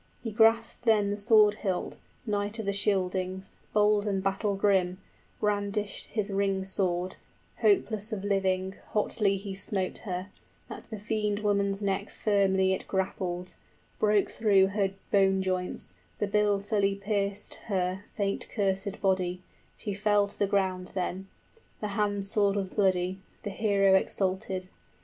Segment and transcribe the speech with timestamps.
[0.23, 4.97] He grasped then the sword hilt, knight of the Scyldings, Bold and battle grim,
[5.39, 7.17] brandished his ring sword,
[7.57, 10.31] Hopeless of living, hotly he smote her,
[10.69, 14.29] 10 That the fiend woman's neck firmly it grappled, {and fells the female monster.} Broke
[14.31, 19.43] through her bone joints, the bill fully pierced her Fate cursèd body,
[19.77, 21.27] she fell to the ground then:
[21.79, 24.67] The hand sword was bloody, the hero exulted.